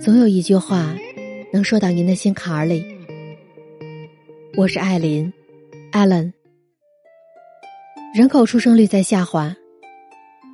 [0.00, 0.94] 总有一句话
[1.52, 2.84] 能说到您的心坎儿里。
[4.56, 5.32] 我是艾琳
[5.90, 6.32] ，Allen。
[8.14, 9.56] 人口出生率在下滑，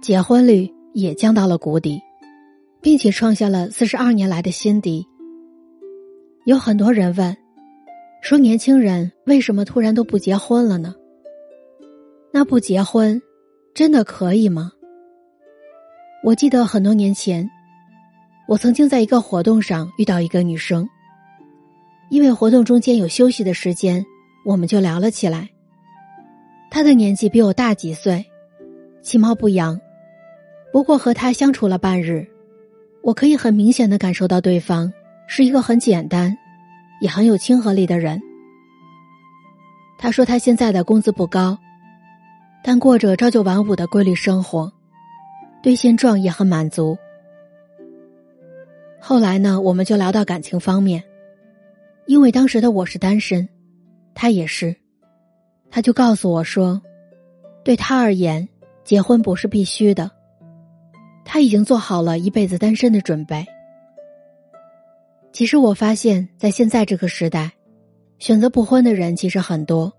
[0.01, 2.01] 结婚率也降到了谷底，
[2.81, 5.07] 并且创下了四十二年来的新低。
[6.47, 7.37] 有很多人问，
[8.23, 10.95] 说年轻人为什么突然都不结婚了呢？
[12.33, 13.21] 那不结婚，
[13.75, 14.73] 真的可以吗？
[16.23, 17.49] 我记得很多年前，
[18.47, 20.89] 我曾经在一个活动上遇到一个女生。
[22.11, 24.05] 因为活动中间有休息的时间，
[24.45, 25.49] 我们就聊了起来。
[26.71, 28.25] 她的年纪比我大几岁，
[29.03, 29.81] 其貌不扬，
[30.73, 32.27] 不过和她相处了半日，
[33.03, 34.93] 我可以很明显的感受到对方
[35.27, 36.37] 是一个很简单，
[37.01, 38.21] 也很有亲和力的人。
[39.99, 41.57] 她说她现在的工资不高，
[42.63, 44.71] 但过着朝九晚五的规律生活。
[45.63, 46.99] 对现状也很满足。
[49.07, 51.05] 后来呢，我们就聊到感情方面，
[52.07, 53.47] 因为当时的我是单身，
[54.15, 54.75] 他也是，
[55.71, 56.81] 他就告诉我说，
[57.63, 58.49] 对他而言，
[58.83, 60.11] 结婚不是必须的，
[61.23, 63.45] 他已经做好了一辈子单身的准备。
[65.33, 67.53] 其实我发现，在现在这个时代，
[68.19, 69.93] 选择不婚的人其实很多，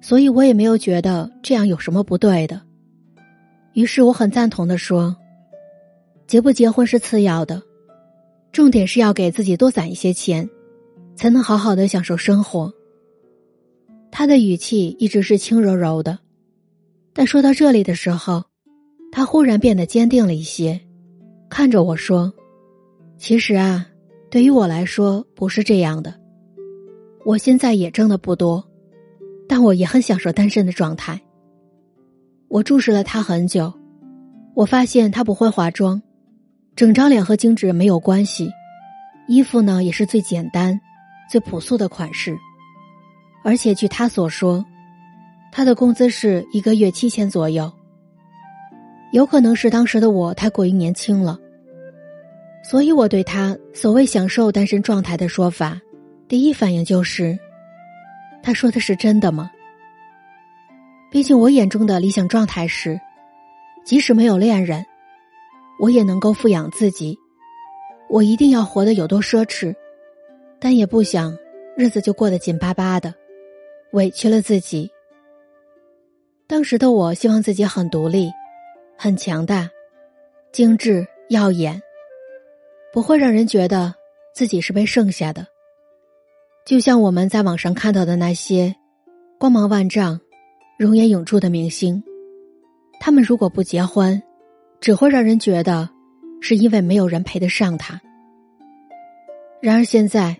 [0.00, 2.60] 所以我也没有觉得这样有什么不对的。
[3.72, 5.16] 于是我很赞同的说
[6.26, 7.62] ：“结不结婚是次要的，
[8.54, 10.48] 重点是要给自己多攒一些钱，
[11.16, 12.72] 才能好好的享受生活。”
[14.12, 16.20] 他的语气一直是轻柔柔的，
[17.12, 18.44] 但说到这里的时候，
[19.10, 20.80] 他忽然变得坚定了一些，
[21.50, 22.32] 看着我说
[23.18, 23.88] ：“其实啊，
[24.30, 26.14] 对于我来说不是这样的，
[27.24, 28.64] 我现在也挣的不多，
[29.48, 31.20] 但我也很享受单身的状态。”
[32.46, 33.74] 我注视了他很久，
[34.54, 36.00] 我发现他不会化妆，
[36.76, 38.50] 整张脸和精致没有关系，
[39.28, 40.80] 衣服呢也是最简单、
[41.30, 42.36] 最朴素的款式，
[43.44, 44.64] 而且据他所说，
[45.52, 47.72] 他的工资是一个月七千左右。
[49.12, 51.38] 有可能是当时的我太过于年轻了，
[52.64, 55.80] 所以我对他所谓享受单身状态的说法，
[56.26, 57.38] 第一反应就是，
[58.42, 59.48] 他说的是真的吗？
[61.12, 63.00] 毕竟，我眼中的理想状态是，
[63.84, 64.84] 即使没有恋人，
[65.78, 67.18] 我也能够富养自己。
[68.08, 69.74] 我一定要活得有多奢侈，
[70.58, 71.36] 但也不想
[71.76, 73.14] 日子就过得紧巴巴的，
[73.92, 74.90] 委屈了自己。
[76.46, 78.30] 当时的我希望自己很独立，
[78.96, 79.70] 很强大，
[80.52, 81.80] 精致耀眼，
[82.92, 83.94] 不会让人觉得
[84.34, 85.46] 自己是被剩下的。
[86.64, 88.74] 就像我们在网上看到的那些
[89.38, 90.20] 光芒万丈。
[90.76, 92.02] 容颜永驻的明星，
[92.98, 94.20] 他们如果不结婚，
[94.84, 95.88] 只会让人觉得
[96.42, 97.98] 是因为没有人配得上他。
[99.62, 100.36] 然而现在，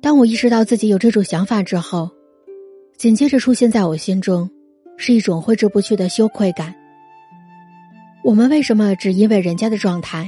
[0.00, 2.10] 当我意识到自己有这种想法之后，
[2.96, 4.48] 紧接着出现在我心中
[4.96, 6.74] 是一种挥之不去的羞愧感。
[8.24, 10.26] 我们为什么只因为人家的状态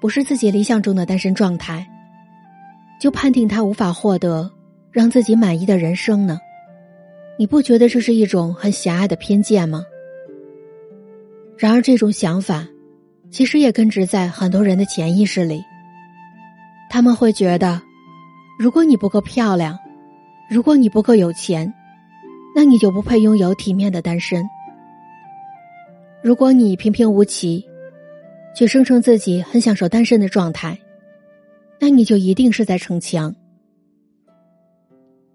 [0.00, 1.88] 不是自己理想中的单身状态，
[3.00, 4.50] 就判定他无法获得
[4.90, 6.40] 让自己满意的人生呢？
[7.38, 9.84] 你不觉得这是一种很狭隘的偏见吗？
[11.56, 12.66] 然而，这种想法
[13.36, 15.62] 其实也根植在很多人的潜意识里。
[16.88, 17.82] 他们会觉得，
[18.58, 19.78] 如果你不够漂亮，
[20.48, 21.70] 如果你不够有钱，
[22.54, 24.42] 那你就不配拥有体面的单身。
[26.22, 27.62] 如果你平平无奇，
[28.56, 30.78] 却声称自己很享受单身的状态，
[31.78, 33.36] 那你就一定是在逞强。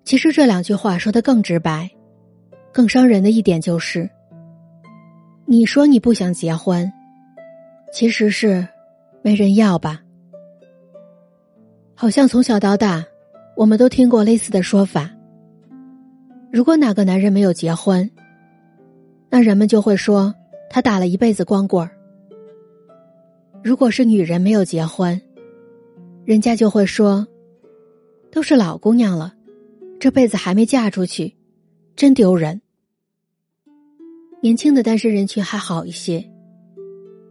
[0.03, 1.87] 其实这两句话说的更直白，
[2.71, 4.09] 更伤人的一点就是，
[5.45, 6.91] 你说你不想结婚，
[7.91, 8.67] 其实是
[9.21, 10.01] 没人要吧？
[11.93, 13.05] 好像从小到大，
[13.55, 15.11] 我们都听过类似的说法。
[16.51, 18.09] 如果哪个男人没有结婚，
[19.29, 20.33] 那人们就会说
[20.69, 21.87] 他打了一辈子光棍；
[23.63, 25.21] 如果是女人没有结婚，
[26.25, 27.27] 人家就会说
[28.31, 29.33] 都是老姑娘了。
[29.99, 31.35] 这辈子还没嫁出去，
[31.95, 32.59] 真丢人。
[34.41, 36.27] 年轻的单身人群还好一些，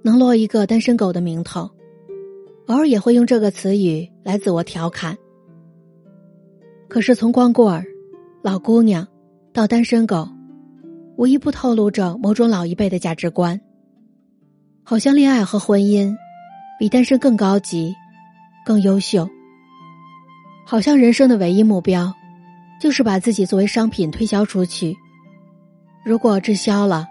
[0.03, 1.71] 能落一个单身狗的名头，
[2.67, 5.17] 偶尔也会用这个词语来自我调侃。
[6.89, 7.85] 可是从光棍儿、
[8.43, 9.07] 老姑娘
[9.53, 10.29] 到单身狗，
[11.17, 13.61] 无一不透露着某种老一辈的价值观。
[14.83, 16.17] 好像恋爱和婚姻
[16.79, 17.95] 比单身更高级、
[18.65, 19.29] 更优秀。
[20.67, 22.13] 好像人生的唯一目标。
[22.81, 24.97] 就是把自己作为商品推销出去，
[26.03, 27.07] 如果滞销了，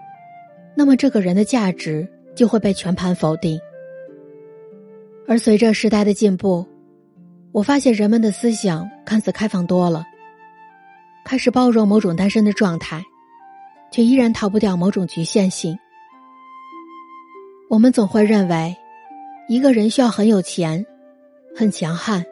[0.76, 3.60] 那么这个人的价值就会被全盘否定。
[5.28, 6.66] 而随着时代的进步，
[7.52, 10.06] 我发现人们的思想看似开放多了，
[11.22, 13.04] 开始包容某种单身的状态，
[13.92, 15.78] 却依然逃不掉某种局限性。
[17.68, 18.74] 我们总会认为，
[19.46, 20.86] 一个人需要很有钱、
[21.54, 22.24] 很强悍、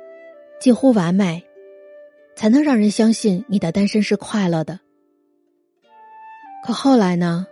[0.59, 1.45] 近乎完美，
[2.35, 4.81] 才能让人相信你的单身是快乐的。
[6.65, 7.47] 可后来呢？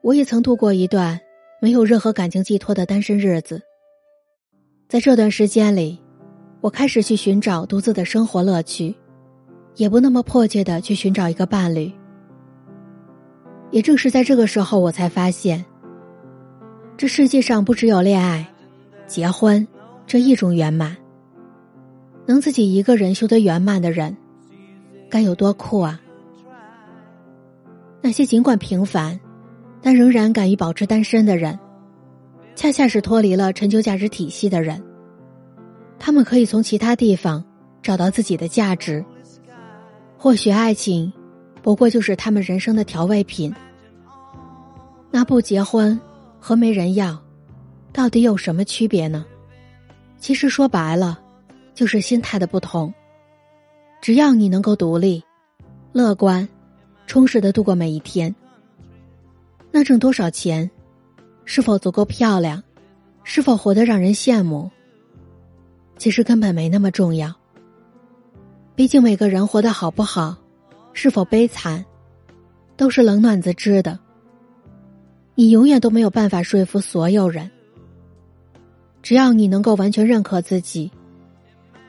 [0.00, 1.20] 我也曾度过一段
[1.60, 3.60] 没有任何感情寄托的单身日子。
[4.88, 6.00] 在这段时间里，
[6.60, 8.94] 我开始去寻找独自的生活乐趣，
[9.76, 11.92] 也不那么迫切的去寻找一个伴侣。
[13.70, 15.64] 也正是在这个时候，我才发现。
[16.96, 18.46] 这世界上不只有恋爱、
[19.06, 19.66] 结婚
[20.06, 20.96] 这一种圆满。
[22.26, 24.16] 能自己一个人修得圆满的人，
[25.08, 26.00] 该有多酷啊！
[28.00, 29.18] 那些尽管平凡，
[29.80, 31.58] 但仍然敢于保持单身的人，
[32.54, 34.82] 恰恰是脱离了陈旧价值体系的人。
[35.98, 37.44] 他们可以从其他地方
[37.82, 39.04] 找到自己的价值。
[40.16, 41.12] 或许爱情，
[41.62, 43.54] 不过就是他们人生的调味品。
[45.10, 45.98] 那不结婚。
[46.40, 47.20] 和没人要，
[47.92, 49.26] 到底有什么区别呢？
[50.18, 51.18] 其实说白了，
[51.74, 52.94] 就是心态的不同。
[54.00, 55.20] 只要你能够独立、
[55.90, 56.48] 乐观、
[57.08, 58.32] 充实的度过每一天，
[59.70, 60.70] 那挣多少钱，
[61.44, 62.62] 是否足够漂亮，
[63.22, 64.70] 是否活得让人羡慕，
[65.98, 67.34] 其实根本没那么重要。
[68.74, 70.36] 毕竟每个人活得好不好，
[70.92, 71.84] 是否悲惨，
[72.76, 73.98] 都是冷暖自知的。
[75.34, 77.50] 你永远都没有办法说服所有人。
[79.02, 80.90] 只要你能够完全认可自己，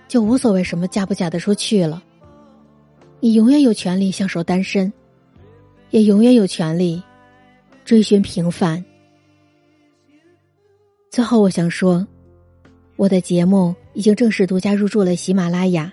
[0.08, 2.04] 就无所谓什么嫁不嫁得出去了。
[3.20, 4.92] 你永远有权利享受单身，
[5.90, 7.02] 也永远有权利
[7.89, 8.86] 追寻平凡。
[11.09, 12.06] 最后，我想说，
[12.97, 15.91] 我的节目已经正式独家入驻了喜马拉雅。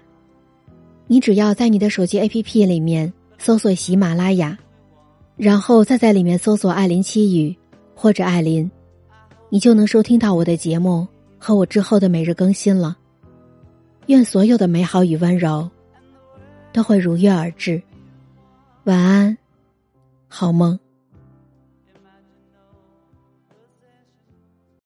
[1.07, 4.59] 你只要在你的手机 APP 里面搜索喜马拉雅。
[5.39, 7.57] 然后再在里面搜索“艾琳七语”
[7.97, 8.71] 或者“艾琳”，
[9.49, 11.09] 你就能收听到我的节目
[11.39, 12.95] 和我之后的每日更新了。
[14.09, 15.67] 愿所有的美好与温柔
[16.75, 17.83] 都会如约而至。
[18.85, 19.39] 晚安，
[20.29, 20.79] 好梦。